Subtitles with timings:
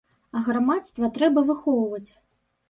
[0.37, 2.09] А грамадства трэба выхоўваць.